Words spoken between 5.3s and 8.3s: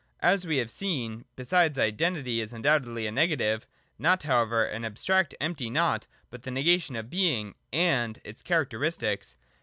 empty Nought, but the negation of Being and